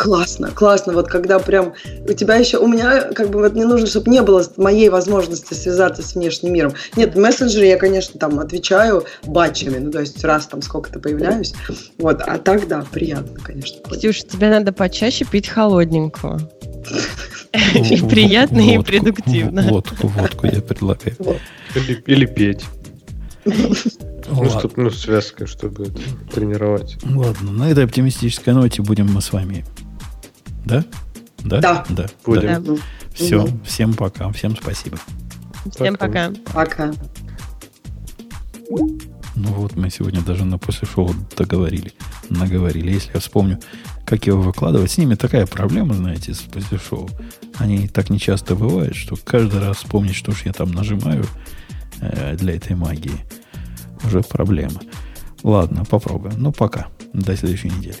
[0.00, 0.94] Классно, классно.
[0.94, 1.74] Вот когда прям
[2.08, 5.52] у тебя еще, у меня как бы вот не нужно, чтобы не было моей возможности
[5.52, 6.72] связаться с внешним миром.
[6.96, 11.52] Нет, в мессенджере я, конечно, там отвечаю батчами, ну то есть раз там сколько-то появляюсь.
[11.98, 13.82] Вот, а так, да, приятно, конечно.
[13.90, 16.50] Ксюша, тебе надо почаще пить холодненького.
[18.08, 19.68] Приятно и продуктивно.
[19.68, 21.14] Водку, водку я предлагаю.
[22.06, 22.64] Или петь.
[24.32, 24.58] Ну, Ладно.
[24.60, 26.00] чтоб, ну, связкой, чтобы это,
[26.32, 26.96] тренировать.
[27.04, 29.64] Ладно, на этой оптимистической ноте будем мы с вами.
[30.64, 30.84] Да?
[31.38, 31.60] Да?
[31.60, 31.84] Да.
[31.88, 32.06] Да.
[32.24, 32.62] Будем.
[32.64, 32.74] Да.
[33.14, 33.62] Все, Мгм.
[33.64, 34.98] всем пока, всем спасибо.
[35.74, 36.32] Всем Пока.
[36.54, 36.92] пока.
[39.36, 41.92] Ну вот, мы сегодня даже на после шоу договорили,
[42.28, 42.92] наговорили.
[42.92, 43.58] Если я вспомню,
[44.06, 47.08] как его выкладывать, с ними такая проблема, знаете, с после шоу.
[47.58, 51.26] Они так нечасто бывают, что каждый раз вспомнить, что ж я там нажимаю
[52.00, 53.20] э, для этой магии,
[54.04, 54.80] уже проблема.
[55.42, 56.34] Ладно, попробуем.
[56.38, 56.88] Ну, пока.
[57.12, 57.98] До следующей недели.